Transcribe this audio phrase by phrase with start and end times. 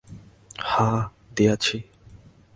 [0.63, 0.99] হাঁ,
[1.35, 1.77] দিয়াছি।